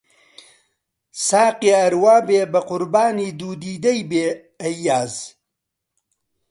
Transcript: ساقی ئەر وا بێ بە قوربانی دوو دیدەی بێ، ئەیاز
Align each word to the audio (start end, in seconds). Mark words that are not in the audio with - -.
ساقی 1.25 1.69
ئەر 1.77 1.93
وا 2.03 2.15
بێ 2.27 2.41
بە 2.53 2.61
قوربانی 2.69 3.29
دوو 3.39 3.53
دیدەی 3.61 4.01
بێ، 4.09 4.25
ئەیاز 4.61 5.13